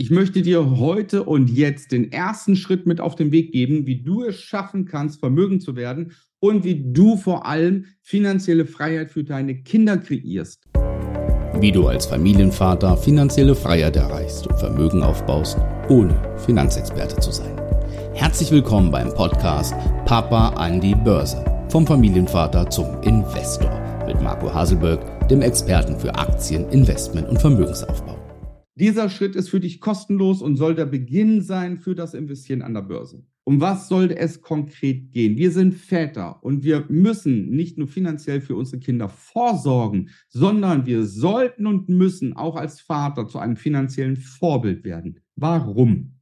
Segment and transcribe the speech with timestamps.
[0.00, 4.00] Ich möchte dir heute und jetzt den ersten Schritt mit auf den Weg geben, wie
[4.00, 9.24] du es schaffen kannst, vermögend zu werden und wie du vor allem finanzielle Freiheit für
[9.24, 10.66] deine Kinder kreierst.
[11.60, 15.58] Wie du als Familienvater finanzielle Freiheit erreichst und Vermögen aufbaust,
[15.90, 17.60] ohne Finanzexperte zu sein.
[18.14, 19.74] Herzlich willkommen beim Podcast
[20.06, 21.44] Papa an die Börse.
[21.68, 23.70] Vom Familienvater zum Investor
[24.06, 28.19] mit Marco Haselberg, dem Experten für Aktien, Investment und Vermögensaufbau.
[28.80, 32.72] Dieser Schritt ist für dich kostenlos und soll der Beginn sein für das Investieren an
[32.72, 33.22] der Börse.
[33.44, 35.36] Um was sollte es konkret gehen?
[35.36, 41.04] Wir sind Väter und wir müssen nicht nur finanziell für unsere Kinder vorsorgen, sondern wir
[41.04, 45.20] sollten und müssen auch als Vater zu einem finanziellen Vorbild werden.
[45.36, 46.14] Warum?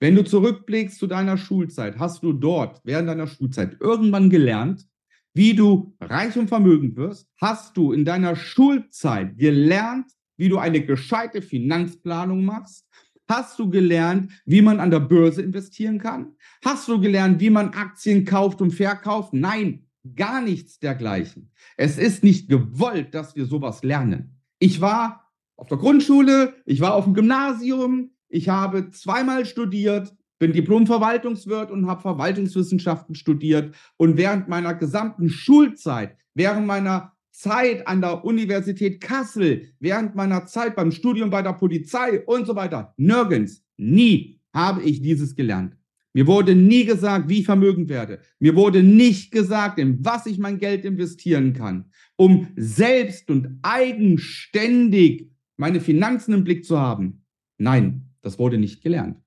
[0.00, 4.88] Wenn du zurückblickst zu deiner Schulzeit, hast du dort während deiner Schulzeit irgendwann gelernt,
[5.34, 7.28] wie du reich und vermögend wirst?
[7.40, 12.86] Hast du in deiner Schulzeit gelernt, wie du eine gescheite Finanzplanung machst?
[13.28, 16.34] Hast du gelernt, wie man an der Börse investieren kann?
[16.64, 19.32] Hast du gelernt, wie man Aktien kauft und verkauft?
[19.32, 21.50] Nein, gar nichts dergleichen.
[21.76, 24.38] Es ist nicht gewollt, dass wir sowas lernen.
[24.58, 30.52] Ich war auf der Grundschule, ich war auf dem Gymnasium, ich habe zweimal studiert, bin
[30.52, 33.74] Diplom-Verwaltungswirt und habe Verwaltungswissenschaften studiert.
[33.96, 40.76] Und während meiner gesamten Schulzeit, während meiner Zeit an der Universität Kassel, während meiner Zeit
[40.76, 45.76] beim Studium bei der Polizei und so weiter, nirgends, nie habe ich dieses gelernt.
[46.14, 48.20] Mir wurde nie gesagt, wie ich vermögend werde.
[48.38, 55.28] Mir wurde nicht gesagt, in was ich mein Geld investieren kann, um selbst und eigenständig
[55.56, 57.24] meine Finanzen im Blick zu haben.
[57.58, 59.18] Nein, das wurde nicht gelernt.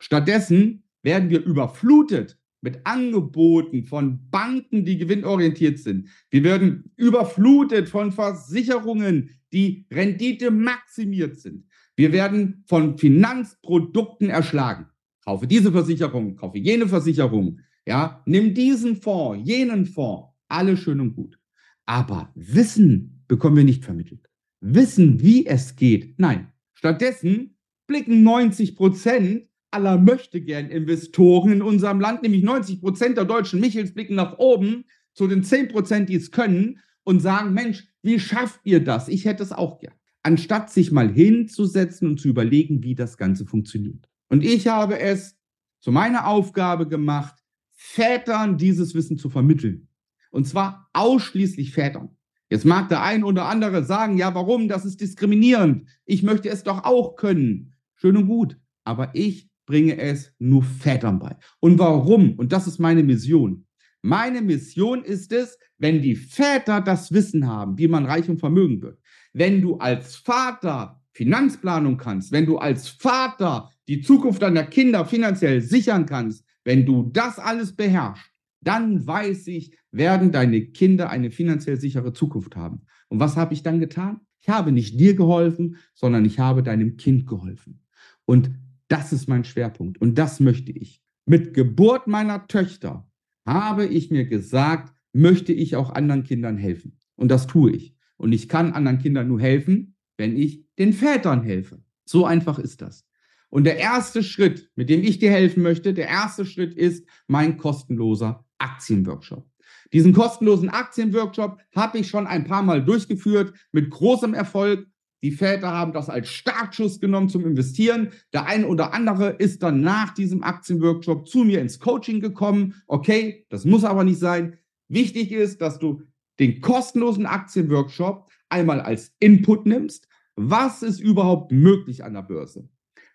[0.00, 6.08] Stattdessen werden wir überflutet mit Angeboten von Banken, die gewinnorientiert sind.
[6.30, 11.64] Wir werden überflutet von Versicherungen, die Rendite maximiert sind.
[11.96, 14.86] Wir werden von Finanzprodukten erschlagen.
[15.24, 17.60] Kaufe diese Versicherung, kaufe jene Versicherung.
[17.86, 20.28] Ja, nimm diesen Fonds, jenen Fonds.
[20.48, 21.38] Alles schön und gut.
[21.86, 24.28] Aber Wissen bekommen wir nicht vermittelt.
[24.60, 26.18] Wissen, wie es geht.
[26.18, 26.52] Nein.
[26.72, 33.24] Stattdessen blicken 90 Prozent aller möchte gern Investoren in unserem Land, nämlich 90 Prozent der
[33.24, 37.86] deutschen Michels blicken nach oben zu den 10 Prozent, die es können und sagen, Mensch,
[38.02, 39.08] wie schafft ihr das?
[39.08, 39.94] Ich hätte es auch gern.
[40.22, 44.08] Anstatt sich mal hinzusetzen und zu überlegen, wie das Ganze funktioniert.
[44.28, 45.36] Und ich habe es
[45.80, 47.36] zu meiner Aufgabe gemacht,
[47.70, 49.88] Vätern dieses Wissen zu vermitteln.
[50.30, 52.16] Und zwar ausschließlich Vätern.
[52.50, 54.68] Jetzt mag der ein oder andere sagen, ja, warum?
[54.68, 55.88] Das ist diskriminierend.
[56.04, 57.74] Ich möchte es doch auch können.
[57.94, 58.58] Schön und gut.
[58.84, 61.36] Aber ich bringe es nur Vätern bei.
[61.60, 62.32] Und warum?
[62.32, 63.66] Und das ist meine Mission.
[64.02, 68.82] Meine Mission ist es, wenn die Väter das Wissen haben, wie man reich und vermögen
[68.82, 68.98] wird,
[69.32, 75.60] wenn du als Vater Finanzplanung kannst, wenn du als Vater die Zukunft deiner Kinder finanziell
[75.60, 78.28] sichern kannst, wenn du das alles beherrschst,
[78.62, 82.82] dann weiß ich, werden deine Kinder eine finanziell sichere Zukunft haben.
[83.08, 84.20] Und was habe ich dann getan?
[84.40, 87.84] Ich habe nicht dir geholfen, sondern ich habe deinem Kind geholfen.
[88.24, 88.50] Und
[88.90, 91.02] das ist mein Schwerpunkt und das möchte ich.
[91.26, 93.08] Mit Geburt meiner Töchter
[93.46, 96.98] habe ich mir gesagt, möchte ich auch anderen Kindern helfen.
[97.16, 97.94] Und das tue ich.
[98.16, 101.82] Und ich kann anderen Kindern nur helfen, wenn ich den Vätern helfe.
[102.04, 103.06] So einfach ist das.
[103.48, 107.56] Und der erste Schritt, mit dem ich dir helfen möchte, der erste Schritt ist mein
[107.56, 109.48] kostenloser Aktienworkshop.
[109.92, 114.86] Diesen kostenlosen Aktienworkshop habe ich schon ein paar Mal durchgeführt mit großem Erfolg.
[115.22, 118.10] Die Väter haben das als Startschuss genommen zum Investieren.
[118.32, 122.74] Der eine oder andere ist dann nach diesem Aktienworkshop zu mir ins Coaching gekommen.
[122.86, 124.56] Okay, das muss aber nicht sein.
[124.88, 126.02] Wichtig ist, dass du
[126.38, 130.08] den kostenlosen Aktienworkshop einmal als Input nimmst.
[130.36, 132.68] Was ist überhaupt möglich an der Börse?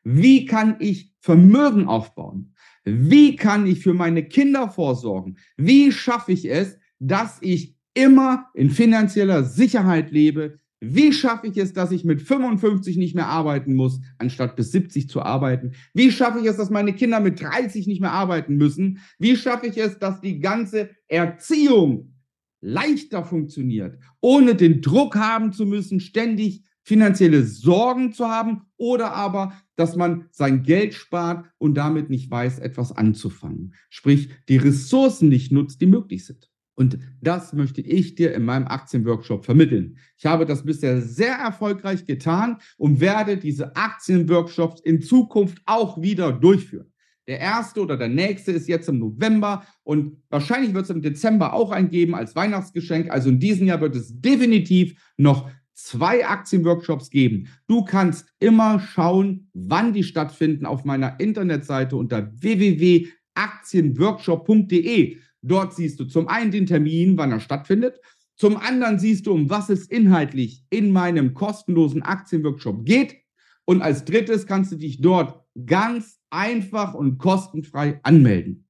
[0.04, 2.54] Wie kann ich Vermögen aufbauen?
[2.84, 5.40] Wie kann ich für meine Kinder vorsorgen?
[5.58, 10.60] Wie schaffe ich es, dass ich immer in finanzieller Sicherheit lebe,
[10.94, 15.09] wie schaffe ich es, dass ich mit 55 nicht mehr arbeiten muss, anstatt bis 70
[15.09, 15.72] zu arbeiten?
[15.94, 19.00] Wie schaffe ich es, dass meine Kinder mit 30 nicht mehr arbeiten müssen?
[19.18, 22.13] Wie schaffe ich es, dass die ganze Erziehung
[22.62, 29.54] leichter funktioniert, ohne den Druck haben zu müssen, ständig finanzielle Sorgen zu haben oder aber,
[29.75, 33.74] dass man sein Geld spart und damit nicht weiß, etwas anzufangen.
[33.89, 36.50] Sprich, die Ressourcen nicht nutzt, die möglich sind.
[36.75, 39.98] Und das möchte ich dir in meinem Aktienworkshop vermitteln.
[40.18, 46.33] Ich habe das bisher sehr erfolgreich getan und werde diese Aktienworkshops in Zukunft auch wieder
[46.33, 46.92] durchführen.
[47.27, 51.54] Der erste oder der nächste ist jetzt im November und wahrscheinlich wird es im Dezember
[51.54, 53.10] auch eingeben als Weihnachtsgeschenk.
[53.10, 57.48] Also in diesem Jahr wird es definitiv noch zwei Aktienworkshops geben.
[57.68, 65.18] Du kannst immer schauen, wann die stattfinden auf meiner Internetseite unter www.aktienworkshop.de.
[65.47, 68.00] Dort siehst du zum einen den Termin, wann er stattfindet.
[68.36, 73.15] Zum anderen siehst du, um was es inhaltlich in meinem kostenlosen Aktienworkshop geht.
[73.63, 78.68] Und als drittes kannst du dich dort ganz einfach und kostenfrei anmelden.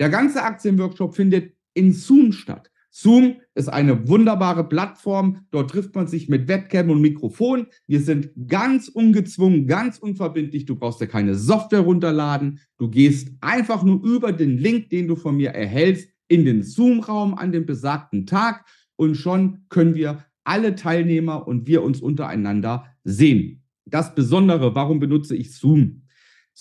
[0.00, 2.70] Der ganze Aktienworkshop findet in Zoom statt.
[3.02, 5.46] Zoom ist eine wunderbare Plattform.
[5.50, 7.66] Dort trifft man sich mit Webcam und Mikrofon.
[7.86, 10.66] Wir sind ganz ungezwungen, ganz unverbindlich.
[10.66, 12.60] Du brauchst ja keine Software runterladen.
[12.78, 17.34] Du gehst einfach nur über den Link, den du von mir erhältst, in den Zoom-Raum
[17.34, 18.64] an dem besagten Tag
[18.96, 23.62] und schon können wir alle Teilnehmer und wir uns untereinander sehen.
[23.86, 25.99] Das Besondere, warum benutze ich Zoom?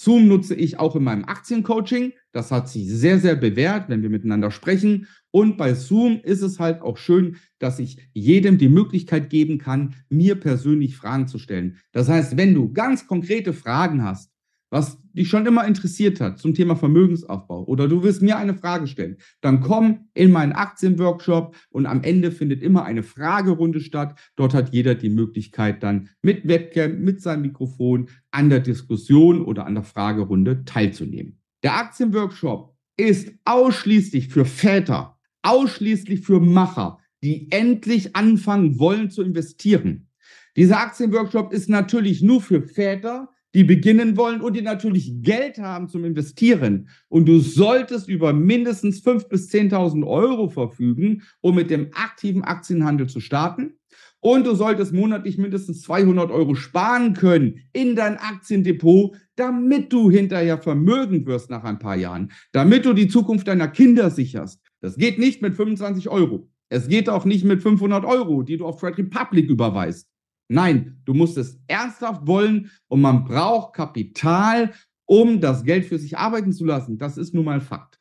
[0.01, 2.13] Zoom nutze ich auch in meinem Aktiencoaching.
[2.31, 5.07] Das hat sich sehr, sehr bewährt, wenn wir miteinander sprechen.
[5.30, 9.96] Und bei Zoom ist es halt auch schön, dass ich jedem die Möglichkeit geben kann,
[10.07, 11.80] mir persönlich Fragen zu stellen.
[11.92, 14.31] Das heißt, wenn du ganz konkrete Fragen hast,
[14.69, 18.88] was dich schon immer interessiert hat zum Thema Vermögensaufbau oder du willst mir eine Frage
[18.88, 24.19] stellen, dann komm in meinen Aktienworkshop und am Ende findet immer eine Fragerunde statt.
[24.36, 29.66] Dort hat jeder die Möglichkeit dann mit Webcam, mit seinem Mikrofon an der Diskussion oder
[29.66, 31.39] an der Fragerunde teilzunehmen.
[31.63, 40.07] Der Aktienworkshop ist ausschließlich für Väter, ausschließlich für Macher, die endlich anfangen wollen zu investieren.
[40.56, 45.88] Dieser Aktienworkshop ist natürlich nur für Väter, die beginnen wollen und die natürlich Geld haben
[45.88, 46.90] zum Investieren.
[47.07, 53.07] Und du solltest über mindestens 5.000 bis 10.000 Euro verfügen, um mit dem aktiven Aktienhandel
[53.07, 53.74] zu starten.
[54.22, 60.57] Und du solltest monatlich mindestens 200 Euro sparen können in dein Aktiendepot, damit du hinterher
[60.57, 64.60] vermögend wirst nach ein paar Jahren, damit du die Zukunft deiner Kinder sicherst.
[64.81, 66.50] Das geht nicht mit 25 Euro.
[66.68, 70.07] Es geht auch nicht mit 500 Euro, die du auf Trade Republic überweist.
[70.50, 74.72] Nein, du musst es ernsthaft wollen und man braucht Kapital,
[75.06, 76.98] um das Geld für sich arbeiten zu lassen.
[76.98, 78.00] Das ist nun mal Fakt.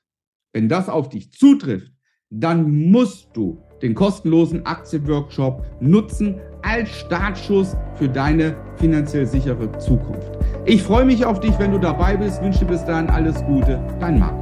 [0.53, 1.93] Wenn das auf dich zutrifft,
[2.31, 10.33] dann musst du den kostenlosen Aktienworkshop nutzen als Startschuss für deine finanziell sichere Zukunft.
[10.65, 12.43] Ich freue mich auf dich, wenn du dabei bist.
[12.43, 13.81] Wünsche bis dahin alles Gute.
[14.01, 14.38] Dein Marco.